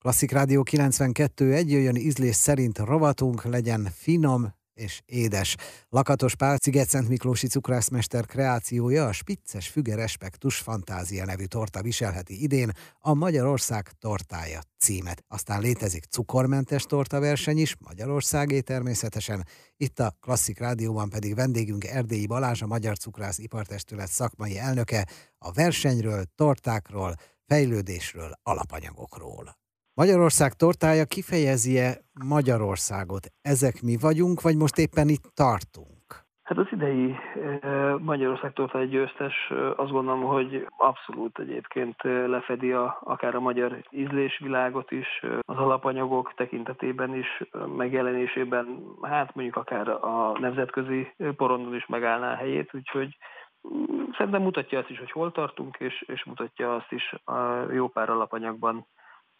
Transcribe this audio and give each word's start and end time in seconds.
Klasszik 0.00 0.30
Rádió 0.30 0.62
92 0.62 1.54
egy 1.54 1.70
jöjjön 1.70 1.96
ízlés 1.96 2.36
szerint 2.36 2.78
rovatunk 2.78 3.44
legyen 3.44 3.88
finom 3.94 4.54
és 4.74 5.02
édes. 5.04 5.56
Lakatos 5.88 6.34
Pál 6.34 6.56
Sziget-Szent 6.56 7.08
Miklósi 7.08 7.46
cukrászmester 7.46 8.26
kreációja 8.26 9.06
a 9.06 9.12
Spicces 9.12 9.68
Füge 9.68 9.94
Respektus 9.94 10.58
Fantázia 10.58 11.24
nevű 11.24 11.44
torta 11.44 11.82
viselheti 11.82 12.42
idén 12.42 12.72
a 12.98 13.14
Magyarország 13.14 13.90
tortája 13.98 14.60
címet. 14.78 15.24
Aztán 15.28 15.60
létezik 15.60 16.04
cukormentes 16.04 16.82
tortaverseny 16.82 17.58
is, 17.58 17.76
Magyarországé 17.78 18.60
természetesen. 18.60 19.46
Itt 19.76 19.98
a 19.98 20.16
Klasszik 20.20 20.58
Rádióban 20.58 21.08
pedig 21.08 21.34
vendégünk 21.34 21.84
Erdélyi 21.84 22.26
Balázs, 22.26 22.62
a 22.62 22.66
Magyar 22.66 22.98
Cukrász 22.98 23.38
Ipartestület 23.38 24.10
szakmai 24.10 24.58
elnöke, 24.58 25.08
a 25.38 25.52
versenyről, 25.52 26.24
tortákról, 26.34 27.14
fejlődésről, 27.46 28.32
alapanyagokról. 28.42 29.56
Magyarország 30.02 30.52
tortája 30.52 31.04
kifejezi-e 31.04 31.88
Magyarországot? 32.34 33.24
Ezek 33.42 33.74
mi 33.88 33.96
vagyunk, 34.06 34.40
vagy 34.40 34.56
most 34.56 34.76
éppen 34.84 35.08
itt 35.08 35.26
tartunk? 35.42 36.06
Hát 36.42 36.58
az 36.58 36.66
idei 36.70 37.16
Magyarország 37.98 38.52
torta 38.52 38.78
egy 38.78 38.88
győztes, 38.88 39.34
azt 39.76 39.90
gondolom, 39.90 40.22
hogy 40.22 40.66
abszolút 40.76 41.38
egyébként 41.38 41.96
lefedi 42.02 42.72
a, 42.72 42.98
akár 43.00 43.34
a 43.34 43.40
magyar 43.40 43.84
ízlésvilágot 43.90 44.90
is, 44.90 45.08
az 45.40 45.56
alapanyagok 45.56 46.32
tekintetében 46.36 47.14
is, 47.14 47.42
megjelenésében, 47.76 48.66
hát 49.02 49.34
mondjuk 49.34 49.56
akár 49.56 49.88
a 49.88 50.38
nemzetközi 50.40 51.14
porondon 51.36 51.74
is 51.74 51.86
megállná 51.86 52.32
a 52.32 52.36
helyét, 52.36 52.74
úgyhogy 52.74 53.16
mm, 53.74 54.02
szerintem 54.16 54.42
mutatja 54.42 54.78
azt 54.78 54.90
is, 54.90 54.98
hogy 54.98 55.10
hol 55.10 55.32
tartunk, 55.32 55.76
és, 55.78 56.04
és 56.06 56.24
mutatja 56.24 56.74
azt 56.74 56.92
is 56.92 57.14
a 57.24 57.72
jó 57.72 57.88
pár 57.88 58.10
alapanyagban, 58.10 58.86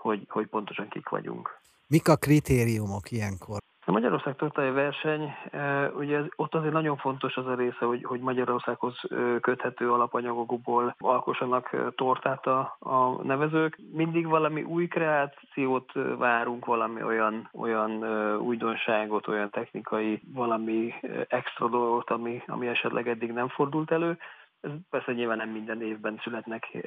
hogy, 0.01 0.25
hogy 0.29 0.47
pontosan 0.47 0.89
kik 0.89 1.09
vagyunk. 1.09 1.61
Mik 1.87 2.09
a 2.09 2.17
kritériumok 2.17 3.11
ilyenkor? 3.11 3.59
A 3.89 3.93
Magyarország 3.93 4.37
tortai 4.37 4.71
verseny, 4.71 5.35
e, 5.51 5.89
ugye 5.89 6.17
ez, 6.17 6.25
ott 6.37 6.55
azért 6.55 6.73
nagyon 6.73 6.97
fontos 6.97 7.37
az 7.37 7.47
a 7.47 7.55
része, 7.55 7.85
hogy, 7.85 8.05
hogy 8.05 8.21
Magyarországhoz 8.21 8.95
e, 9.03 9.41
köthető 9.41 9.93
alapanyagokból 9.93 10.95
alkossanak 10.99 11.73
e, 11.73 11.91
tortát 11.97 12.47
a, 12.47 12.77
a 12.79 13.23
nevezők. 13.23 13.79
Mindig 13.93 14.27
valami 14.27 14.63
új 14.63 14.87
kreációt 14.87 15.93
várunk, 16.19 16.65
valami 16.65 17.03
olyan, 17.03 17.49
olyan 17.53 18.05
újdonságot, 18.39 19.29
olyan 19.29 19.51
technikai, 19.51 20.21
valami 20.35 20.95
extra 21.29 21.69
dolgot, 21.69 22.11
ami, 22.11 22.43
ami 22.47 22.67
esetleg 22.67 23.09
eddig 23.09 23.33
nem 23.33 23.49
fordult 23.49 23.91
elő. 23.91 24.19
Ez 24.61 24.71
persze 24.91 25.13
nyilván 25.13 25.37
nem 25.37 25.49
minden 25.49 25.83
évben 25.83 26.21
születnek, 26.23 26.87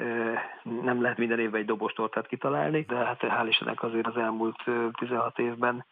nem 0.63 1.01
lehet 1.01 1.17
minden 1.17 1.39
évben 1.39 1.59
egy 1.59 1.67
dobostortát 1.67 2.27
kitalálni, 2.27 2.81
de 2.81 2.95
hát 2.95 3.19
hál' 3.21 3.45
Istennek 3.47 3.83
azért 3.83 4.07
az 4.07 4.17
elmúlt 4.17 4.63
16 4.97 5.39
évben 5.39 5.85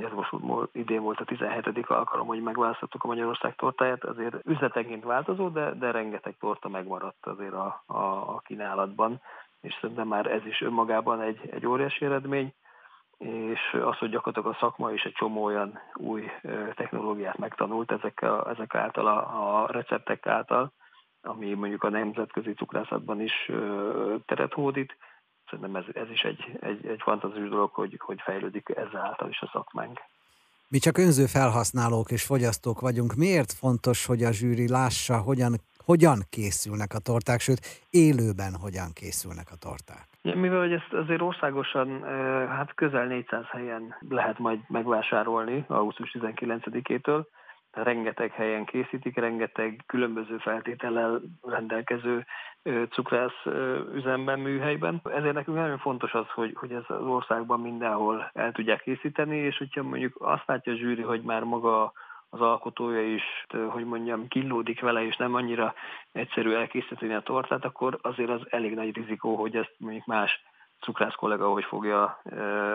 ez 0.00 0.12
most 0.12 0.32
idén 0.72 1.02
volt 1.02 1.20
a 1.20 1.24
17. 1.24 1.86
alkalom, 1.86 2.26
hogy 2.26 2.42
megválasztottuk 2.42 3.04
a 3.04 3.06
Magyarország 3.06 3.54
tortáját, 3.54 4.04
azért 4.04 4.34
üzletenként 4.44 5.04
változó, 5.04 5.48
de, 5.48 5.70
de 5.70 5.90
rengeteg 5.90 6.36
torta 6.40 6.68
megmaradt 6.68 7.26
azért 7.26 7.52
a, 7.52 7.82
a, 7.86 8.02
a 8.34 8.42
kínálatban, 8.44 9.20
és 9.60 9.78
szerintem 9.80 10.08
már 10.08 10.26
ez 10.26 10.46
is 10.46 10.60
önmagában 10.60 11.20
egy, 11.20 11.48
egy 11.50 11.66
óriási 11.66 12.04
eredmény, 12.04 12.54
és 13.18 13.60
az, 13.84 13.98
hogy 13.98 14.10
gyakorlatilag 14.10 14.54
a 14.54 14.58
szakma 14.60 14.92
is 14.92 15.02
egy 15.02 15.12
csomó 15.12 15.44
olyan 15.44 15.78
új 15.94 16.30
technológiát 16.74 17.38
megtanult 17.38 17.92
ezek, 17.92 18.22
a, 18.22 18.50
ezek 18.50 18.74
által, 18.74 19.06
a, 19.06 19.62
a 19.62 19.66
receptek 19.66 20.26
által, 20.26 20.72
ami 21.24 21.52
mondjuk 21.52 21.82
a 21.82 21.88
nemzetközi 21.88 22.52
cukrászatban 22.52 23.20
is 23.20 23.50
teret 24.26 24.52
hódít. 24.52 24.96
Szerintem 25.50 25.76
ez, 25.76 25.84
ez 25.92 26.10
is 26.10 26.20
egy, 26.20 26.58
egy, 26.60 26.86
egy 26.86 27.00
fantasztikus 27.02 27.48
dolog, 27.48 27.70
hogy, 27.72 27.96
hogy 27.98 28.20
fejlődik 28.20 28.68
ezáltal 28.76 29.28
is 29.28 29.40
a 29.40 29.50
szakmánk. 29.52 30.00
Mi 30.68 30.78
csak 30.78 30.98
önző 30.98 31.26
felhasználók 31.26 32.10
és 32.10 32.24
fogyasztók 32.24 32.80
vagyunk. 32.80 33.14
Miért 33.14 33.52
fontos, 33.52 34.06
hogy 34.06 34.22
a 34.22 34.32
zsűri 34.32 34.68
lássa, 34.68 35.18
hogyan, 35.18 35.54
hogyan 35.84 36.18
készülnek 36.30 36.94
a 36.94 36.98
torták, 36.98 37.40
sőt, 37.40 37.60
élőben 37.90 38.54
hogyan 38.54 38.92
készülnek 38.92 39.46
a 39.50 39.56
torták? 39.56 40.06
Ja, 40.22 40.36
mivel 40.36 40.58
hogy 40.58 40.72
ezt 40.72 40.92
azért 40.92 41.20
országosan 41.20 42.02
hát 42.48 42.74
közel 42.74 43.06
400 43.06 43.44
helyen 43.44 43.96
lehet 44.08 44.38
majd 44.38 44.58
megvásárolni 44.68 45.64
augusztus 45.68 46.16
19-től, 46.18 47.24
rengeteg 47.74 48.30
helyen 48.32 48.64
készítik, 48.64 49.16
rengeteg 49.16 49.82
különböző 49.86 50.36
feltétellel 50.36 51.20
rendelkező 51.42 52.26
cukrász 52.90 53.44
üzemben, 53.94 54.38
műhelyben. 54.40 55.00
Ezért 55.04 55.34
nekünk 55.34 55.56
nagyon 55.56 55.78
fontos 55.78 56.12
az, 56.12 56.28
hogy, 56.28 56.52
hogy 56.54 56.72
ez 56.72 56.84
az 56.86 57.06
országban 57.06 57.60
mindenhol 57.60 58.30
el 58.32 58.52
tudják 58.52 58.80
készíteni, 58.80 59.36
és 59.36 59.58
hogyha 59.58 59.82
mondjuk 59.82 60.16
azt 60.20 60.46
látja 60.46 60.72
a 60.72 60.76
zsűri, 60.76 61.02
hogy 61.02 61.22
már 61.22 61.42
maga 61.42 61.92
az 62.30 62.40
alkotója 62.40 63.12
is, 63.12 63.22
hogy 63.68 63.84
mondjam, 63.84 64.28
kínlódik 64.28 64.80
vele, 64.80 65.04
és 65.04 65.16
nem 65.16 65.34
annyira 65.34 65.74
egyszerű 66.12 66.52
elkészíteni 66.52 67.14
a 67.14 67.20
tortát, 67.20 67.64
akkor 67.64 67.98
azért 68.02 68.30
az 68.30 68.40
elég 68.48 68.74
nagy 68.74 68.94
rizikó, 68.94 69.36
hogy 69.36 69.56
ezt 69.56 69.74
mondjuk 69.76 70.06
más 70.06 70.42
cukrász 70.80 71.14
kollega 71.14 71.48
hogy 71.48 71.64
fogja 71.64 72.22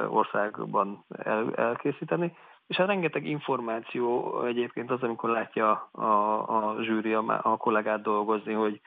országban 0.10 1.06
el, 1.18 1.56
elkészíteni. 1.56 2.38
És 2.70 2.76
hát 2.76 2.88
rengeteg 2.88 3.26
információ 3.26 4.42
egyébként 4.46 4.92
az, 4.92 5.04
amikor 5.04 5.30
látja 5.30 5.90
a, 5.92 6.08
a 6.58 6.84
zsűri 6.84 7.14
a, 7.14 7.40
a 7.44 7.58
kollégát 7.58 8.02
dolgozni, 8.02 8.54
hogy 8.54 8.82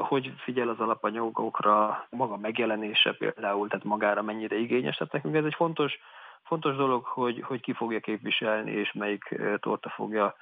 hogy 0.00 0.32
figyel 0.36 0.68
az 0.68 0.80
alapanyagokra, 0.80 2.06
maga 2.10 2.36
megjelenése 2.36 3.12
például, 3.12 3.68
tehát 3.68 3.84
magára 3.84 4.22
mennyire 4.22 4.56
igényes. 4.56 4.96
Tehát 4.96 5.12
nekünk 5.12 5.34
ez 5.34 5.44
egy 5.44 5.54
fontos, 5.54 5.98
fontos 6.42 6.76
dolog, 6.76 7.04
hogy, 7.04 7.42
hogy 7.42 7.60
ki 7.60 7.72
fogja 7.72 8.00
képviselni, 8.00 8.70
és 8.70 8.92
melyik 8.92 9.34
torta 9.60 9.88
fogja 9.88 10.34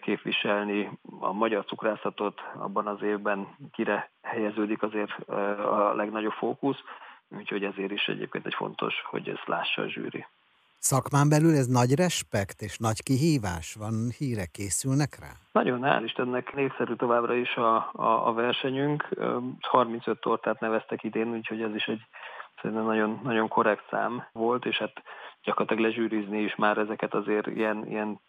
képviselni 0.00 0.90
a 1.20 1.32
magyar 1.32 1.64
cukrászatot 1.64 2.40
abban 2.54 2.86
az 2.86 3.02
évben, 3.02 3.48
kire 3.72 4.10
helyeződik 4.22 4.82
azért 4.82 5.28
a 5.58 5.94
legnagyobb 5.94 6.32
fókusz, 6.32 6.82
úgyhogy 7.28 7.64
ezért 7.64 7.92
is 7.92 8.08
egyébként 8.08 8.46
egy 8.46 8.54
fontos, 8.54 9.02
hogy 9.04 9.28
ezt 9.28 9.46
lássa 9.46 9.82
a 9.82 9.88
zsűri. 9.88 10.26
Szakmán 10.90 11.28
belül 11.28 11.54
ez 11.56 11.66
nagy 11.66 11.94
respekt 11.94 12.60
és 12.60 12.78
nagy 12.78 13.02
kihívás? 13.02 13.74
Van 13.74 13.94
hírek, 14.18 14.50
készülnek 14.50 15.18
rá? 15.20 15.30
Nagyon, 15.52 15.80
hál' 15.82 16.04
Istennek 16.04 16.54
népszerű 16.54 16.94
továbbra 16.94 17.34
is 17.34 17.54
a, 17.56 17.76
a, 17.92 18.28
a 18.28 18.32
versenyünk. 18.32 19.08
35 19.60 20.20
tortát 20.20 20.60
neveztek 20.60 21.02
idén, 21.02 21.28
úgyhogy 21.28 21.62
ez 21.62 21.74
is 21.74 21.86
egy 21.86 22.02
szerintem 22.60 22.86
nagyon, 22.86 23.20
nagyon 23.22 23.48
korrekt 23.48 23.84
szám 23.90 24.26
volt, 24.32 24.64
és 24.64 24.78
hát 24.78 25.02
gyakorlatilag 25.42 25.84
lezsűrizni 25.84 26.42
is 26.42 26.54
már 26.56 26.78
ezeket 26.78 27.14
azért 27.14 27.46
ilyen, 27.46 27.86
ilyen 27.86 28.20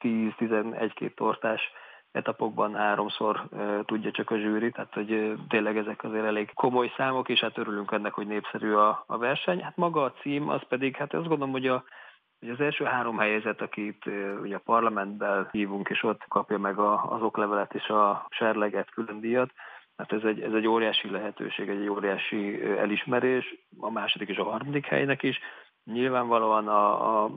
10-11-2 0.00 1.14
tortás 1.14 1.60
etapokban 2.16 2.74
háromszor 2.74 3.48
tudja 3.84 4.10
csak 4.10 4.30
a 4.30 4.36
zsűri, 4.36 4.70
tehát 4.70 4.94
hogy 4.94 5.36
tényleg 5.48 5.76
ezek 5.76 6.04
azért 6.04 6.24
elég 6.24 6.50
komoly 6.54 6.92
számok, 6.96 7.28
és 7.28 7.40
hát 7.40 7.58
örülünk 7.58 7.92
ennek, 7.92 8.12
hogy 8.12 8.26
népszerű 8.26 8.72
a, 8.72 9.04
a 9.06 9.18
verseny. 9.18 9.62
Hát 9.62 9.76
maga 9.76 10.02
a 10.02 10.12
cím, 10.12 10.48
az 10.48 10.60
pedig, 10.68 10.96
hát 10.96 11.14
azt 11.14 11.28
gondolom, 11.28 11.52
hogy 11.52 11.66
a 11.66 11.84
Ugye 12.40 12.52
az 12.52 12.60
első 12.60 12.84
három 12.84 13.18
helyezet, 13.18 13.60
akit 13.60 14.04
ugye 14.42 14.56
a 14.56 14.62
parlamentben 14.64 15.48
hívunk, 15.50 15.88
és 15.88 16.02
ott 16.02 16.24
kapja 16.28 16.58
meg 16.58 16.78
a, 16.78 17.12
az 17.12 17.22
oklevelet 17.22 17.74
és 17.74 17.88
a 17.88 18.26
serleget 18.30 18.90
külön 18.90 19.20
díjat, 19.20 19.50
hát 19.96 20.12
ez 20.12 20.22
egy, 20.22 20.40
ez 20.40 20.52
egy 20.52 20.66
óriási 20.66 21.10
lehetőség, 21.10 21.68
egy 21.68 21.88
óriási 21.88 22.64
elismerés, 22.64 23.54
a 23.80 23.90
második 23.90 24.28
és 24.28 24.36
a 24.36 24.50
harmadik 24.50 24.86
helynek 24.86 25.22
is. 25.22 25.40
Nyilvánvalóan 25.84 26.68
a, 26.68 27.24
a 27.24 27.30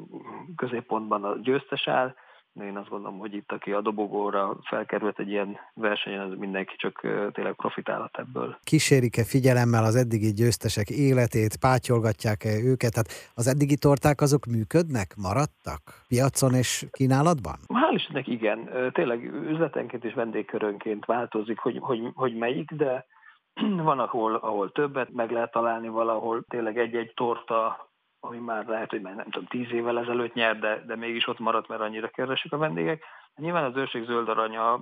középpontban 0.55 1.23
a 1.23 1.37
győztes 1.37 1.87
áll, 1.87 2.15
én 2.65 2.77
azt 2.77 2.89
gondolom, 2.89 3.17
hogy 3.17 3.33
itt, 3.33 3.51
aki 3.51 3.71
a 3.71 3.81
dobogóra 3.81 4.57
felkerült 4.61 5.19
egy 5.19 5.29
ilyen 5.29 5.57
versenyen, 5.73 6.31
az 6.31 6.37
mindenki 6.37 6.75
csak 6.77 7.01
tényleg 7.31 7.53
profitálhat 7.53 8.17
ebből. 8.17 8.57
Kísérik-e 8.63 9.23
figyelemmel 9.23 9.83
az 9.83 9.95
eddigi 9.95 10.33
győztesek 10.33 10.89
életét, 10.89 11.57
pátyolgatják-e 11.57 12.49
őket? 12.49 12.93
Tehát 12.93 13.31
az 13.35 13.47
eddigi 13.47 13.77
torták 13.77 14.21
azok 14.21 14.45
működnek, 14.45 15.15
maradtak 15.15 15.81
piacon 16.07 16.53
és 16.53 16.85
kínálatban? 16.91 17.55
Hál' 17.67 17.93
Istennek 17.93 18.27
igen. 18.27 18.69
Tényleg 18.93 19.23
üzletenként 19.23 20.03
és 20.03 20.13
vendégkörönként 20.13 21.05
változik, 21.05 21.59
hogy, 21.59 21.77
hogy, 21.81 22.11
hogy 22.13 22.35
melyik, 22.35 22.71
de 22.71 23.05
van, 23.87 23.99
ahol, 23.99 24.35
ahol 24.35 24.71
többet 24.71 25.09
meg 25.13 25.31
lehet 25.31 25.51
találni, 25.51 25.87
valahol 25.87 26.43
tényleg 26.47 26.77
egy-egy 26.77 27.11
torta 27.15 27.88
ami 28.19 28.37
már 28.37 28.65
lehet, 28.65 28.89
hogy 28.89 29.01
már 29.01 29.15
nem 29.15 29.29
tudom, 29.29 29.47
tíz 29.47 29.71
évvel 29.71 29.99
ezelőtt 29.99 30.33
nyert, 30.33 30.59
de, 30.59 30.83
de 30.85 30.95
mégis 30.95 31.27
ott 31.27 31.39
maradt, 31.39 31.67
mert 31.67 31.81
annyira 31.81 32.07
keresik 32.07 32.53
a 32.53 32.57
vendégek. 32.57 33.03
Nyilván 33.35 33.63
az 33.63 33.75
őrség 33.75 34.03
zöld 34.03 34.29
aranya 34.29 34.79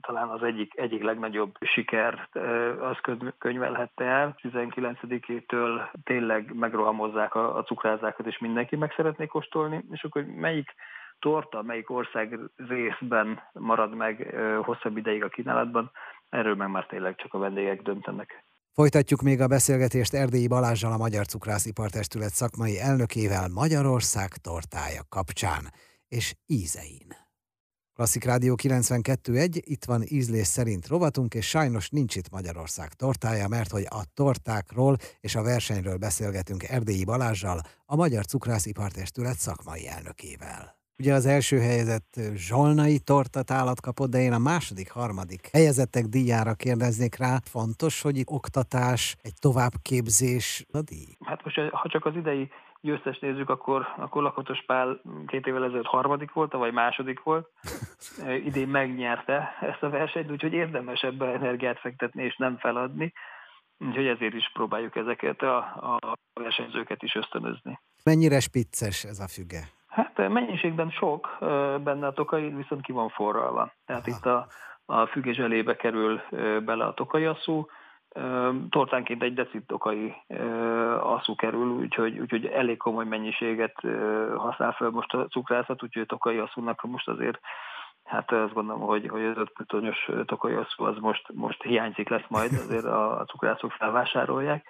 talán 0.00 0.28
az 0.28 0.42
egyik, 0.42 0.78
egyik 0.78 1.02
legnagyobb 1.02 1.56
siker, 1.60 2.28
az 2.80 2.96
könyvelhette 3.38 4.04
el. 4.04 4.36
19-től 4.42 5.88
tényleg 6.04 6.54
megrohamozzák 6.54 7.34
a, 7.34 7.56
a 7.56 7.62
cukrázákat, 7.62 8.26
és 8.26 8.38
mindenki 8.38 8.76
meg 8.76 8.92
szeretné 8.96 9.26
kóstolni, 9.26 9.84
és 9.90 10.04
akkor 10.04 10.22
melyik 10.22 10.74
torta, 11.18 11.62
melyik 11.62 11.90
ország 11.90 12.38
részben 12.68 13.42
marad 13.52 13.94
meg 13.94 14.36
hosszabb 14.62 14.96
ideig 14.96 15.24
a 15.24 15.28
kínálatban, 15.28 15.90
erről 16.28 16.54
meg 16.54 16.70
már 16.70 16.86
tényleg 16.86 17.16
csak 17.16 17.34
a 17.34 17.38
vendégek 17.38 17.82
döntenek. 17.82 18.44
Folytatjuk 18.72 19.22
még 19.22 19.40
a 19.40 19.46
beszélgetést 19.46 20.14
Erdélyi 20.14 20.46
Balázsral, 20.46 20.92
a 20.92 20.96
Magyar 20.96 21.26
Cukrászipartestület 21.26 22.34
szakmai 22.34 22.80
elnökével 22.80 23.48
Magyarország 23.48 24.36
tortája 24.36 25.04
kapcsán 25.08 25.72
és 26.08 26.34
ízein. 26.46 27.16
Klasszik 27.94 28.24
Rádió 28.24 28.58
92.1, 28.62 29.60
itt 29.64 29.84
van 29.84 30.02
ízlés 30.02 30.46
szerint 30.46 30.86
rovatunk, 30.86 31.34
és 31.34 31.48
sajnos 31.48 31.88
nincs 31.88 32.16
itt 32.16 32.30
Magyarország 32.30 32.92
tortája, 32.92 33.48
mert 33.48 33.70
hogy 33.70 33.86
a 33.88 34.04
tortákról 34.14 34.96
és 35.20 35.34
a 35.34 35.42
versenyről 35.42 35.96
beszélgetünk 35.96 36.62
Erdélyi 36.62 37.04
Balázsral, 37.04 37.60
a 37.84 37.96
Magyar 37.96 38.24
Cukrászipartestület 38.24 39.38
szakmai 39.38 39.88
elnökével. 39.88 40.79
Ugye 41.00 41.14
az 41.14 41.26
első 41.26 41.58
helyezett 41.58 42.12
zsolnai 42.34 42.98
tortatálat 42.98 43.80
kapott, 43.80 44.10
de 44.10 44.18
én 44.18 44.32
a 44.32 44.38
második, 44.38 44.90
harmadik 44.90 45.48
helyezettek 45.52 46.04
díjára 46.04 46.54
kérdeznék 46.54 47.14
rá. 47.16 47.34
Fontos, 47.44 48.02
hogy 48.02 48.16
itt 48.16 48.28
oktatás, 48.28 49.16
egy 49.22 49.36
továbbképzés 49.40 50.64
a 50.72 50.80
díj? 50.90 51.10
Hát 51.24 51.44
most, 51.44 51.58
ha 51.70 51.88
csak 51.88 52.04
az 52.04 52.16
idei 52.16 52.50
győztes 52.80 53.18
nézzük, 53.18 53.48
akkor, 53.50 53.86
akkor 53.96 54.22
Lakatos 54.22 54.64
Pál 54.66 55.00
két 55.26 55.46
évvel 55.46 55.64
ezelőtt 55.64 55.94
harmadik 55.96 56.32
volt, 56.32 56.52
vagy 56.52 56.72
második 56.72 57.22
volt. 57.22 57.48
Idén 58.48 58.68
megnyerte 58.68 59.56
ezt 59.60 59.82
a 59.82 59.88
versenyt, 59.88 60.30
úgyhogy 60.30 60.52
érdemes 60.52 61.00
ebbe 61.00 61.26
energiát 61.26 61.78
fektetni 61.78 62.22
és 62.24 62.36
nem 62.36 62.58
feladni. 62.58 63.12
Úgyhogy 63.78 64.06
ezért 64.06 64.34
is 64.34 64.50
próbáljuk 64.52 64.96
ezeket 64.96 65.42
a, 65.42 65.56
a 66.04 66.12
versenyzőket 66.40 67.02
is 67.02 67.14
ösztönözni. 67.14 67.80
Mennyire 68.04 68.40
spicces 68.40 69.04
ez 69.04 69.18
a 69.18 69.28
füge? 69.28 69.78
Mennyiségben 70.28 70.90
sok, 70.90 71.36
benne 71.84 72.06
a 72.06 72.12
tokai, 72.12 72.48
viszont 72.48 72.82
ki 72.82 72.92
van 72.92 73.08
forralva. 73.08 73.72
Tehát 73.86 74.06
Aha. 74.06 74.16
itt 74.16 74.26
a, 74.26 74.46
a 74.84 75.06
füge 75.06 75.76
kerül 75.76 76.20
bele 76.64 76.84
a 76.84 76.94
tokai 76.94 77.24
asszú, 77.24 77.66
tortánként 78.70 79.22
egy 79.22 79.34
decit 79.34 79.66
tokai 79.66 80.14
asszú 81.00 81.34
kerül, 81.34 81.68
úgyhogy, 81.68 82.18
úgyhogy 82.18 82.46
elég 82.46 82.76
komoly 82.76 83.04
mennyiséget 83.04 83.80
használ 84.36 84.72
fel 84.72 84.90
most 84.90 85.14
a 85.14 85.26
cukrászat, 85.26 85.82
úgyhogy 85.82 86.02
a 86.02 86.06
tokai 86.06 86.38
asszúnak 86.38 86.82
most 86.82 87.08
azért 87.08 87.40
Hát 88.04 88.32
azt 88.32 88.52
gondolom, 88.52 88.80
hogy, 88.80 89.08
hogy 89.08 89.24
az 89.24 89.36
öt 89.36 89.50
plutónyos 89.50 90.10
tokai 90.24 90.54
asszú 90.54 90.84
az 90.84 90.98
most, 90.98 91.32
most 91.32 91.62
hiányzik 91.62 92.08
lesz 92.08 92.28
majd, 92.28 92.52
azért 92.52 92.84
a 92.84 93.24
cukrászok 93.26 93.72
felvásárolják 93.72 94.66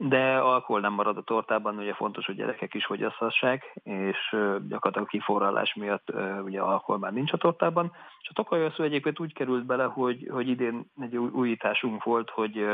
de 0.00 0.36
alkohol 0.36 0.80
nem 0.80 0.92
marad 0.92 1.16
a 1.16 1.22
tortában, 1.22 1.78
ugye 1.78 1.94
fontos, 1.94 2.26
hogy 2.26 2.34
gyerekek 2.34 2.74
is 2.74 2.84
fogyaszthassák, 2.84 3.76
és 3.82 4.36
gyakorlatilag 4.68 5.08
kiforralás 5.08 5.74
miatt 5.74 6.12
ugye 6.44 6.60
alkohol 6.60 6.98
már 6.98 7.12
nincs 7.12 7.32
a 7.32 7.36
tortában. 7.36 7.92
És 8.20 8.28
a 8.28 8.32
tokajoszó 8.32 8.84
egyébként 8.84 9.20
úgy 9.20 9.32
került 9.32 9.66
bele, 9.66 9.84
hogy, 9.84 10.28
hogy 10.32 10.48
idén 10.48 10.90
egy 11.00 11.16
újításunk 11.16 12.04
volt, 12.04 12.30
hogy 12.30 12.66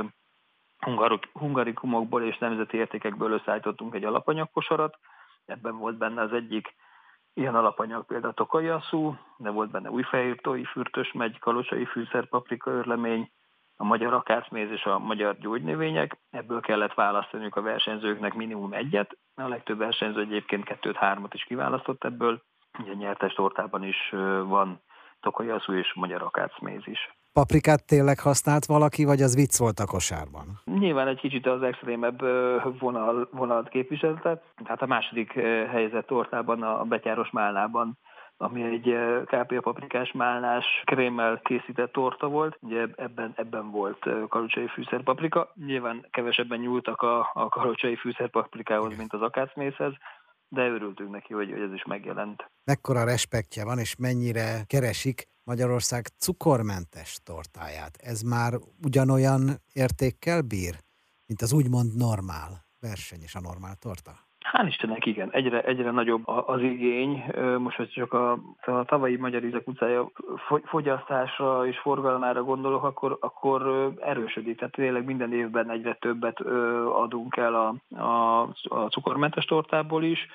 hungarikumokból 1.32 2.22
és 2.22 2.38
nemzeti 2.38 2.76
értékekből 2.76 3.32
összeállítottunk 3.32 3.94
egy 3.94 4.04
alapanyagkosarat, 4.04 4.98
ebben 5.46 5.78
volt 5.78 5.96
benne 5.98 6.20
az 6.22 6.32
egyik 6.32 6.74
ilyen 7.34 7.54
alapanyag 7.54 8.06
például 8.06 8.34
tokajaszú, 8.34 9.16
de 9.36 9.50
volt 9.50 9.70
benne 9.70 9.90
újfehér 9.90 10.40
tói 10.40 10.64
fürtös 10.64 11.12
megy, 11.12 11.38
kalocsai 11.38 11.84
fűszer, 11.84 12.28
paprika 12.28 12.70
örlemény, 12.70 13.30
a 13.76 13.84
magyar 13.84 14.12
akácméz 14.12 14.70
és 14.70 14.84
a 14.84 14.98
magyar 14.98 15.36
gyógynövények. 15.38 16.18
Ebből 16.30 16.60
kellett 16.60 16.94
választaniuk 16.94 17.56
a 17.56 17.62
versenyzőknek 17.62 18.34
minimum 18.34 18.72
egyet. 18.72 19.16
A 19.34 19.48
legtöbb 19.48 19.78
versenyző 19.78 20.20
egyébként 20.20 20.64
kettőt-hármat 20.64 21.34
is 21.34 21.44
kiválasztott 21.44 22.04
ebből. 22.04 22.42
Ugye 22.78 22.92
a 22.92 22.96
nyertes 22.96 23.32
tortában 23.32 23.84
is 23.84 23.96
van 24.46 24.80
tokajaszú 25.20 25.72
és 25.72 25.94
magyar 25.94 26.22
akácméz 26.22 26.82
is. 26.84 26.98
Paprikát 27.32 27.86
tényleg 27.86 28.18
használt 28.18 28.64
valaki, 28.66 29.04
vagy 29.04 29.22
az 29.22 29.34
vicc 29.34 29.58
volt 29.58 29.78
a 29.78 29.86
kosárban? 29.86 30.60
Nyilván 30.64 31.08
egy 31.08 31.20
kicsit 31.20 31.46
az 31.46 31.62
extrémebb 31.62 32.20
vonal, 32.78 33.28
vonalat 33.32 33.68
képviselte. 33.68 34.42
Hát 34.64 34.82
a 34.82 34.86
második 34.86 35.32
helyzet 35.70 36.06
tortában, 36.06 36.62
a 36.62 36.84
betyáros 36.84 37.30
málnában 37.30 37.98
ami 38.36 38.62
egy 38.62 38.88
eh, 38.88 39.24
kápia 39.24 39.60
paprikás 39.60 40.12
málnás 40.12 40.82
krémmel 40.84 41.40
készített 41.42 41.92
torta 41.92 42.28
volt. 42.28 42.56
Ugye 42.60 42.86
ebben, 42.96 43.32
ebben 43.36 43.70
volt 43.70 44.06
eh, 44.06 44.26
karocsai 44.28 44.66
fűszerpaprika. 44.66 45.52
Nyilván 45.54 46.06
kevesebben 46.10 46.58
nyúltak 46.58 47.02
a, 47.02 47.30
a 47.32 47.48
karocsai 47.48 47.96
fűszerpaprikához, 47.96 48.96
mint 48.96 49.12
az 49.12 49.22
akácmészhez, 49.22 49.92
de 50.48 50.68
örültünk 50.68 51.10
neki, 51.10 51.32
hogy, 51.32 51.50
hogy 51.50 51.60
ez 51.60 51.72
is 51.72 51.84
megjelent. 51.84 52.44
Mekkora 52.64 53.04
respektje 53.04 53.64
van, 53.64 53.78
és 53.78 53.96
mennyire 53.96 54.62
keresik 54.66 55.22
Magyarország 55.44 56.06
cukormentes 56.18 57.18
tortáját? 57.22 57.96
Ez 57.96 58.20
már 58.22 58.52
ugyanolyan 58.84 59.40
értékkel 59.72 60.42
bír, 60.42 60.74
mint 61.26 61.40
az 61.42 61.52
úgymond 61.52 61.96
normál 61.96 62.64
verseny 62.80 63.22
és 63.22 63.34
a 63.34 63.40
normál 63.40 63.74
torta? 63.74 64.12
Hál' 64.44 64.66
Istennek 64.66 65.06
igen, 65.06 65.30
egyre, 65.32 65.62
egyre 65.62 65.90
nagyobb 65.90 66.28
az 66.28 66.60
igény. 66.60 67.24
Most, 67.58 67.76
hogy 67.76 67.88
csak 67.88 68.12
a, 68.12 68.38
a 68.60 68.84
tavalyi 68.84 69.16
Magyar 69.16 69.44
Ízek 69.44 69.68
utcája 69.68 70.10
fogyasztásra 70.64 71.66
és 71.66 71.78
forgalmára 71.78 72.42
gondolok, 72.42 72.84
akkor, 72.84 73.16
akkor 73.20 73.90
erősödik. 74.00 74.58
Tehát 74.58 74.74
tényleg 74.74 75.04
minden 75.04 75.32
évben 75.32 75.70
egyre 75.70 75.94
többet 75.94 76.40
adunk 76.86 77.36
el 77.36 77.54
a, 77.54 77.96
a, 78.02 78.40
a 78.62 78.88
cukormentes 78.88 79.44
tortából 79.44 80.04
is. 80.04 80.26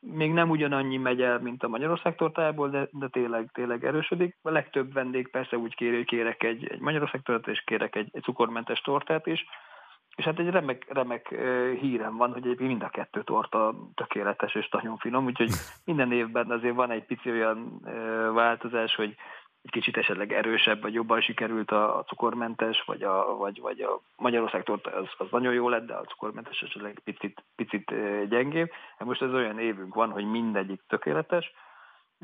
Még 0.00 0.32
nem 0.32 0.50
ugyanannyi 0.50 0.96
megy 0.96 1.22
el, 1.22 1.38
mint 1.38 1.62
a 1.62 1.68
Magyarország 1.68 2.16
tortájából, 2.16 2.68
de, 2.68 2.88
de 2.90 3.08
tényleg, 3.08 3.50
tényleg 3.52 3.84
erősödik. 3.84 4.36
A 4.42 4.50
legtöbb 4.50 4.92
vendég 4.92 5.30
persze 5.30 5.56
úgy 5.56 5.74
kér, 5.74 5.94
hogy 5.94 6.04
kérek 6.04 6.42
egy, 6.42 6.66
egy 6.66 6.80
Magyarország 6.80 7.22
tortát, 7.22 7.54
és 7.54 7.62
kérek 7.64 7.96
egy, 7.96 8.08
egy 8.12 8.22
cukormentes 8.22 8.80
tortát 8.80 9.26
is 9.26 9.44
és 10.16 10.24
hát 10.24 10.38
egy 10.38 10.50
remek, 10.50 10.86
remek 10.88 11.28
hírem 11.80 12.16
van, 12.16 12.32
hogy 12.32 12.58
mind 12.58 12.82
a 12.82 12.88
kettő 12.88 13.22
torta 13.22 13.74
tökéletes 13.94 14.54
és 14.54 14.68
nagyon 14.68 14.96
finom, 14.96 15.24
úgyhogy 15.24 15.50
minden 15.84 16.12
évben 16.12 16.50
azért 16.50 16.74
van 16.74 16.90
egy 16.90 17.04
pici 17.04 17.30
olyan 17.30 17.80
változás, 18.34 18.94
hogy 18.94 19.16
egy 19.62 19.70
kicsit 19.70 19.96
esetleg 19.96 20.32
erősebb, 20.32 20.82
vagy 20.82 20.94
jobban 20.94 21.20
sikerült 21.20 21.70
a, 21.70 21.98
a 21.98 22.04
cukormentes, 22.04 22.82
vagy 22.86 23.02
a, 23.02 23.36
vagy, 23.36 23.60
vagy 23.60 23.80
a 23.80 24.00
Magyarország 24.16 24.62
torta 24.62 24.90
az, 24.90 25.08
az 25.18 25.26
nagyon 25.30 25.52
jó 25.52 25.68
lett, 25.68 25.86
de 25.86 25.94
a 25.94 26.04
cukormentes 26.04 26.60
esetleg 26.62 27.00
picit, 27.04 27.44
picit 27.56 27.94
gyengébb. 28.28 28.70
Hát 28.98 29.08
most 29.08 29.22
ez 29.22 29.32
olyan 29.32 29.58
évünk 29.58 29.94
van, 29.94 30.10
hogy 30.10 30.24
mindegyik 30.24 30.80
tökéletes, 30.88 31.52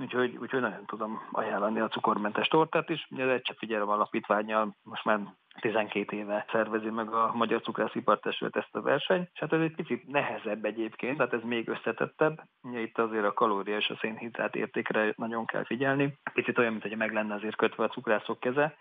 Úgyhogy, 0.00 0.36
úgyhogy 0.36 0.60
nagyon 0.60 0.86
tudom 0.86 1.28
ajánlani 1.32 1.80
a 1.80 1.88
cukormentes 1.88 2.48
tortát 2.48 2.88
is. 2.88 3.06
Ugye 3.10 3.24
az 3.24 3.30
Egy 3.30 3.54
Figyelem 3.58 3.88
Alapítványjal 3.88 4.76
most 4.82 5.04
már 5.04 5.20
12 5.60 6.16
éve 6.16 6.46
szervezi 6.50 6.90
meg 6.90 7.12
a 7.12 7.32
Magyar 7.34 7.60
Cukrászipartestület 7.60 8.56
ezt 8.56 8.76
a 8.76 8.80
versenyt, 8.80 9.28
és 9.32 9.40
hát 9.40 9.52
ez 9.52 9.60
egy 9.60 9.74
picit 9.74 10.06
nehezebb 10.06 10.64
egyébként, 10.64 11.16
tehát 11.16 11.32
ez 11.32 11.42
még 11.42 11.68
összetettebb. 11.68 12.40
Ugye 12.62 12.80
itt 12.80 12.98
azért 12.98 13.24
a 13.24 13.32
kalória 13.32 13.76
és 13.76 13.88
a 13.88 13.98
szénhidrát 14.00 14.56
értékre 14.56 15.12
nagyon 15.16 15.46
kell 15.46 15.64
figyelni. 15.64 16.18
Picit 16.32 16.58
olyan, 16.58 16.70
mint 16.70 16.82
hogy 16.82 16.96
meg 16.96 17.12
lenne 17.12 17.34
azért 17.34 17.56
kötve 17.56 17.84
a 17.84 17.88
cukrászok 17.88 18.40
keze, 18.40 18.76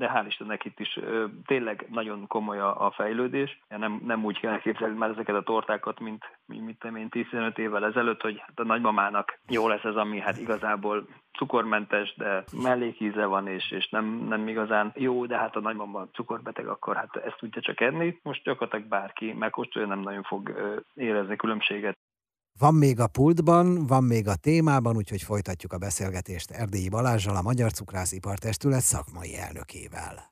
de 0.00 0.10
hál' 0.14 0.26
Istennek 0.26 0.64
itt 0.64 0.80
is 0.80 0.96
ö, 0.96 1.24
tényleg 1.46 1.86
nagyon 1.90 2.26
komoly 2.26 2.58
a, 2.58 2.86
a 2.86 2.90
fejlődés. 2.90 3.60
Nem, 3.68 4.00
nem 4.04 4.24
úgy 4.24 4.40
kell 4.40 4.58
képzelni 4.58 4.96
már 4.96 5.10
ezeket 5.10 5.34
a 5.34 5.42
tortákat, 5.42 6.00
mint, 6.00 6.24
mint 6.46 6.84
én 6.84 7.08
10-15 7.10 7.58
évvel 7.58 7.84
ezelőtt, 7.84 8.20
hogy 8.20 8.38
hát 8.38 8.58
a 8.58 8.64
nagymamának 8.64 9.38
jó 9.48 9.68
lesz 9.68 9.84
ez, 9.84 9.96
ami 9.96 10.20
hát 10.20 10.38
igazából 10.38 11.06
cukormentes, 11.38 12.14
de 12.16 12.44
mellékíze 12.62 13.24
van, 13.24 13.46
és, 13.46 13.70
és 13.70 13.88
nem, 13.88 14.04
nem 14.28 14.48
igazán 14.48 14.92
jó, 14.94 15.26
de 15.26 15.36
hát 15.36 15.56
a 15.56 15.60
nagymama 15.60 16.06
cukorbeteg, 16.12 16.66
akkor 16.66 16.96
hát 16.96 17.16
ezt 17.16 17.36
tudja 17.38 17.60
csak 17.60 17.80
enni. 17.80 18.18
Most 18.22 18.42
gyakorlatilag 18.42 18.88
bárki 18.88 19.32
megkóstolja, 19.32 19.88
nem 19.88 20.00
nagyon 20.00 20.22
fog 20.22 20.52
érezni 20.94 21.36
különbséget. 21.36 21.98
Van 22.58 22.74
még 22.74 23.00
a 23.00 23.06
pultban, 23.06 23.86
van 23.86 24.04
még 24.04 24.28
a 24.28 24.34
témában, 24.34 24.96
úgyhogy 24.96 25.22
folytatjuk 25.22 25.72
a 25.72 25.78
beszélgetést 25.78 26.50
Erdélyi 26.50 26.88
Balázsral, 26.88 27.36
a 27.36 27.42
Magyar 27.42 27.72
Cukrászipartestület 27.72 28.82
szakmai 28.82 29.36
elnökével. 29.36 30.30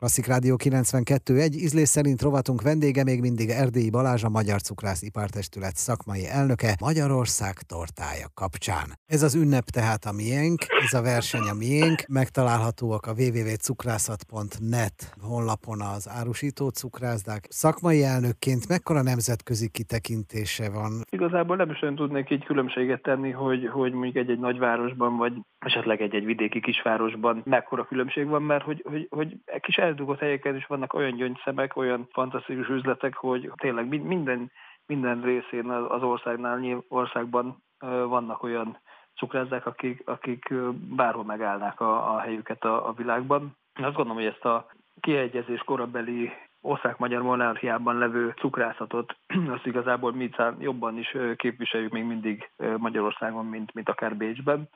Klasszik 0.00 0.26
Rádió 0.26 0.56
92.1, 0.56 1.52
ízlés 1.66 1.88
szerint 1.88 2.22
rovatunk 2.22 2.62
vendége 2.62 3.02
még 3.04 3.20
mindig 3.20 3.48
Erdélyi 3.48 3.90
Balázs, 3.90 4.22
a 4.24 4.28
Magyar 4.28 4.60
Cukrász 4.60 5.02
Ipartestület 5.02 5.76
szakmai 5.76 6.24
elnöke 6.38 6.70
Magyarország 6.88 7.54
tortája 7.72 8.28
kapcsán. 8.40 8.86
Ez 9.14 9.22
az 9.22 9.34
ünnep 9.42 9.66
tehát 9.76 10.02
a 10.10 10.12
miénk, 10.20 10.58
ez 10.86 10.94
a 11.00 11.02
verseny 11.02 11.48
a 11.54 11.56
miénk, 11.64 11.98
megtalálhatóak 12.20 13.04
a 13.06 13.16
www.cukrászat.net 13.20 14.96
honlapon 15.30 15.80
az 15.94 16.04
árusító 16.18 16.68
cukrászdák. 16.68 17.42
Szakmai 17.48 18.00
elnökként 18.14 18.68
mekkora 18.68 19.02
nemzetközi 19.02 19.68
kitekintése 19.78 20.66
van? 20.78 20.92
Igazából 21.10 21.56
nem 21.56 21.70
is 21.70 21.82
olyan 21.82 22.00
tudnék 22.02 22.30
így 22.30 22.44
különbséget 22.44 23.02
tenni, 23.02 23.30
hogy, 23.30 23.62
hogy 23.68 23.92
mondjuk 23.92 24.16
egy-egy 24.16 24.38
nagyvárosban, 24.38 25.16
vagy 25.16 25.32
esetleg 25.58 26.00
egy-egy 26.00 26.24
vidéki 26.24 26.60
kisvárosban 26.60 27.42
mekkora 27.44 27.84
különbség 27.84 28.26
van, 28.26 28.42
mert 28.42 28.64
hogy, 28.64 28.84
hogy, 28.88 29.06
hogy 29.10 29.36
kis 29.60 29.76
eldugott 29.90 30.18
helyeken 30.18 30.56
is 30.56 30.66
vannak 30.66 30.94
olyan 30.94 31.16
gyöngyszemek, 31.16 31.76
olyan 31.76 32.08
fantasztikus 32.12 32.68
üzletek, 32.68 33.14
hogy 33.14 33.52
tényleg 33.56 34.04
minden, 34.04 34.50
minden 34.86 35.22
részén 35.22 35.70
az 35.70 36.02
országnál, 36.02 36.84
országban 36.88 37.62
vannak 38.08 38.42
olyan 38.42 38.78
cukrázzák, 39.14 39.66
akik, 39.66 40.02
akik 40.04 40.54
bárhol 40.96 41.24
megállnák 41.24 41.80
a, 41.80 42.14
a 42.14 42.18
helyüket 42.18 42.64
a, 42.64 42.88
a 42.88 42.92
világban. 42.92 43.56
Én 43.78 43.84
azt 43.84 43.94
gondolom, 43.94 44.22
hogy 44.22 44.32
ezt 44.32 44.44
a 44.44 44.66
kiegyezés 45.00 45.60
korabeli 45.60 46.30
ország-magyar 46.60 47.22
monarchiában 47.22 47.98
levő 47.98 48.34
cukrászatot, 48.36 49.16
azt 49.54 49.66
igazából 49.66 50.12
mi 50.12 50.30
jobban 50.58 50.98
is 50.98 51.16
képviseljük 51.36 51.92
még 51.92 52.04
mindig 52.04 52.50
Magyarországon, 52.76 53.46
mint, 53.46 53.74
mint 53.74 53.88
akár 53.88 54.16
Bécsben 54.16 54.68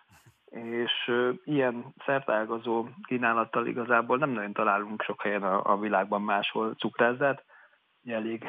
és 0.55 1.13
ilyen 1.45 1.85
szertágazó 2.05 2.87
kínálattal 3.03 3.67
igazából 3.67 4.19
nem 4.19 4.31
nagyon 4.31 4.53
találunk 4.53 5.03
sok 5.03 5.23
helyen 5.23 5.43
a, 5.43 5.73
a 5.73 5.79
világban 5.79 6.23
máshol 6.23 6.75
cukrázzát. 6.75 7.45
Elég 8.07 8.45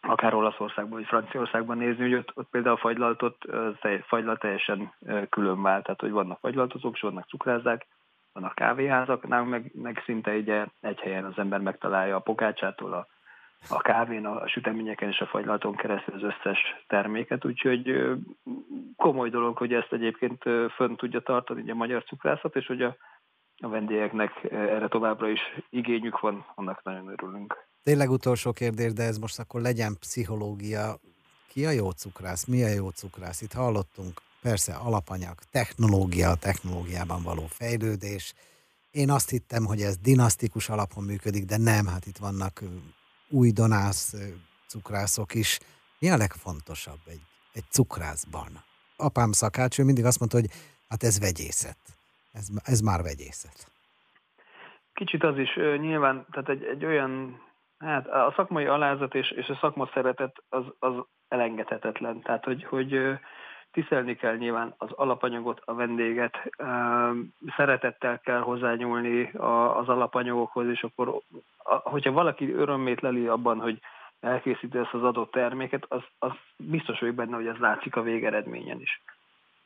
akár 0.00 0.34
Olaszországban 0.34 0.98
vagy 0.98 1.06
Franciaországban 1.06 1.76
nézni, 1.76 2.02
hogy 2.02 2.14
ott, 2.14 2.32
ott 2.34 2.48
például 2.50 2.74
a 2.74 2.78
fagylaltot, 2.78 3.36
fagylalt 4.06 4.40
teljesen 4.40 4.92
külön 5.30 5.62
vált, 5.62 5.84
tehát 5.84 6.00
hogy 6.00 6.10
vannak 6.10 6.38
fagylaltozók, 6.38 6.94
és 6.94 7.00
vannak 7.00 7.28
cukrázzák, 7.28 7.86
vannak 8.32 8.54
kávéházak, 8.54 9.28
nálunk 9.28 9.50
meg, 9.50 9.70
meg 9.74 10.02
szinte 10.04 10.30
egy, 10.30 10.50
egy 10.80 11.00
helyen 11.00 11.24
az 11.24 11.38
ember 11.38 11.60
megtalálja 11.60 12.16
a 12.16 12.20
pokácsától 12.20 12.92
a, 12.92 13.06
a 13.68 13.80
kávén, 13.80 14.26
a 14.26 14.48
süteményeken 14.48 15.08
és 15.08 15.18
a 15.18 15.26
fagylalton 15.26 15.74
keresztül 15.74 16.14
az 16.14 16.22
összes 16.22 16.58
terméket, 16.86 17.44
úgyhogy 17.44 18.02
komoly 18.96 19.30
dolog, 19.30 19.56
hogy 19.56 19.72
ezt 19.72 19.92
egyébként 19.92 20.42
fönn 20.76 20.94
tudja 20.96 21.20
tartani 21.20 21.60
ugye 21.60 21.72
a 21.72 21.76
magyar 21.76 22.04
cukrászat, 22.04 22.56
és 22.56 22.66
hogy 22.66 22.82
a, 22.82 22.96
a 23.56 23.68
vendégeknek 23.68 24.44
erre 24.50 24.88
továbbra 24.88 25.28
is 25.28 25.40
igényük 25.70 26.20
van, 26.20 26.46
annak 26.54 26.82
nagyon 26.82 27.08
örülünk. 27.08 27.66
Tényleg 27.82 28.10
utolsó 28.10 28.52
kérdés, 28.52 28.92
de 28.92 29.02
ez 29.02 29.18
most 29.18 29.38
akkor 29.38 29.60
legyen 29.60 29.96
pszichológia. 30.00 30.94
Ki 31.48 31.66
a 31.66 31.70
jó 31.70 31.90
cukrász? 31.90 32.44
Mi 32.44 32.62
a 32.62 32.68
jó 32.68 32.88
cukrász? 32.88 33.42
Itt 33.42 33.52
hallottunk, 33.52 34.20
persze 34.42 34.74
alapanyag, 34.74 35.34
technológia, 35.50 36.30
a 36.30 36.36
technológiában 36.36 37.22
való 37.22 37.46
fejlődés. 37.48 38.34
Én 38.90 39.10
azt 39.10 39.30
hittem, 39.30 39.64
hogy 39.64 39.80
ez 39.80 39.96
dinasztikus 39.96 40.68
alapon 40.68 41.04
működik, 41.04 41.44
de 41.44 41.56
nem, 41.56 41.86
hát 41.86 42.06
itt 42.06 42.16
vannak 42.16 42.60
új 43.28 43.50
donász 43.50 44.14
cukrászok 44.66 45.34
is. 45.34 45.58
Mi 45.98 46.10
a 46.10 46.16
legfontosabb 46.16 47.00
egy, 47.06 47.22
egy 47.52 47.64
cukrászban? 47.70 48.50
Apám 48.96 49.32
szakács, 49.32 49.78
ő 49.78 49.84
mindig 49.84 50.04
azt 50.04 50.18
mondta, 50.18 50.38
hogy 50.38 50.50
hát 50.88 51.02
ez 51.02 51.20
vegyészet. 51.20 51.78
Ez, 52.32 52.48
ez 52.64 52.80
már 52.80 53.02
vegyészet. 53.02 53.72
Kicsit 54.94 55.22
az 55.22 55.38
is 55.38 55.54
nyilván, 55.78 56.26
tehát 56.30 56.48
egy, 56.48 56.64
egy 56.64 56.84
olyan 56.84 57.42
Hát 57.78 58.06
a 58.06 58.32
szakmai 58.36 58.64
alázat 58.64 59.14
és, 59.14 59.30
és 59.30 59.48
a 59.48 59.58
szakma 59.60 59.90
szeretet 59.94 60.42
az, 60.48 60.64
az 60.78 60.92
elengedhetetlen. 61.28 62.20
Tehát, 62.20 62.44
hogy, 62.44 62.64
hogy 62.64 62.92
tisztelni 63.74 64.16
kell 64.16 64.36
nyilván 64.36 64.74
az 64.78 64.90
alapanyagot, 64.92 65.62
a 65.64 65.74
vendéget, 65.74 66.50
szeretettel 67.56 68.20
kell 68.20 68.40
hozzányúlni 68.40 69.30
az 69.74 69.88
alapanyagokhoz, 69.88 70.68
és 70.68 70.82
akkor, 70.82 71.20
hogyha 71.64 72.12
valaki 72.12 72.52
örömmét 72.52 73.00
leli 73.00 73.26
abban, 73.26 73.60
hogy 73.60 73.80
elkészíti 74.20 74.78
ezt 74.78 74.94
az 74.94 75.02
adott 75.02 75.30
terméket, 75.30 75.84
az, 75.88 76.02
az 76.18 76.32
biztos 76.56 77.00
vagyok 77.00 77.14
benne, 77.14 77.36
hogy 77.36 77.46
ez 77.46 77.56
látszik 77.56 77.96
a 77.96 78.02
végeredményen 78.02 78.80
is. 78.80 79.02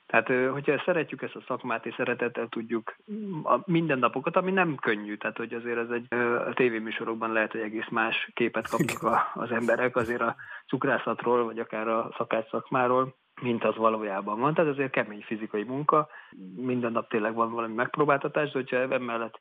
Tehát, 0.06 0.52
hogyha 0.52 0.82
szeretjük 0.84 1.22
ezt 1.22 1.34
a 1.34 1.44
szakmát, 1.46 1.86
és 1.86 1.94
szeretettel 1.94 2.46
tudjuk 2.48 2.96
a 3.44 3.58
mindennapokat, 3.64 4.36
ami 4.36 4.50
nem 4.50 4.76
könnyű, 4.76 5.16
tehát 5.16 5.36
hogy 5.36 5.52
azért 5.52 5.78
ez 5.78 5.90
egy 5.90 6.14
a 6.48 6.52
tévéműsorokban 6.54 7.32
lehet, 7.32 7.52
hogy 7.52 7.60
egész 7.60 7.88
más 7.90 8.30
képet 8.34 8.68
kapnak 8.68 9.02
a, 9.02 9.30
az 9.34 9.50
emberek 9.50 9.96
azért 9.96 10.20
a 10.20 10.36
cukrászatról, 10.66 11.44
vagy 11.44 11.58
akár 11.58 11.88
a 11.88 12.10
szakács 12.16 12.48
szakmáról, 12.48 13.14
mint 13.40 13.64
az 13.64 13.76
valójában 13.76 14.40
van. 14.40 14.54
Tehát 14.54 14.70
azért 14.70 14.90
kemény 14.90 15.22
fizikai 15.26 15.62
munka, 15.62 16.08
minden 16.56 16.92
nap 16.92 17.08
tényleg 17.08 17.34
van 17.34 17.52
valami 17.52 17.74
megpróbáltatás, 17.74 18.50
de 18.50 18.58
hogyha 18.58 18.76
emellett 18.76 19.40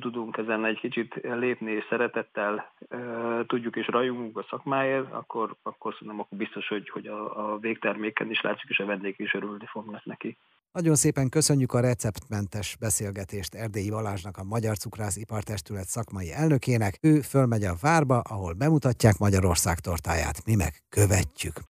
tudunk 0.00 0.36
ezen 0.36 0.64
egy 0.64 0.78
kicsit 0.78 1.14
lépni, 1.22 1.72
és 1.72 1.84
szeretettel 1.88 2.72
e, 2.88 2.98
tudjuk 3.46 3.76
és 3.76 3.86
rajongunk 3.86 4.38
a 4.38 4.46
szakmáért, 4.50 5.12
akkor, 5.12 5.56
akkor 5.62 5.92
szerintem 5.92 6.20
akkor 6.20 6.38
biztos, 6.38 6.68
hogy, 6.68 6.88
hogy 6.88 7.06
a, 7.06 7.52
a 7.52 7.58
végterméken 7.58 8.30
is 8.30 8.40
látszik, 8.40 8.70
és 8.70 8.78
a 8.78 8.86
vendégek 8.86 9.18
is 9.18 9.34
örülni 9.34 9.66
fognak 9.66 10.04
neki. 10.04 10.36
Nagyon 10.72 10.94
szépen 10.94 11.28
köszönjük 11.28 11.72
a 11.72 11.80
receptmentes 11.80 12.76
beszélgetést 12.80 13.54
Erdélyi 13.54 13.90
Balázsnak, 13.90 14.36
a 14.36 14.44
Magyar 14.44 14.76
Cukrász 14.76 15.16
Ipartestület 15.16 15.86
szakmai 15.86 16.32
elnökének. 16.32 16.98
Ő 17.02 17.20
fölmegy 17.20 17.64
a 17.64 17.74
várba, 17.80 18.20
ahol 18.20 18.52
bemutatják 18.52 19.18
Magyarország 19.18 19.78
tortáját, 19.78 20.44
mi 20.46 20.54
meg 20.54 20.72
követjük. 20.88 21.70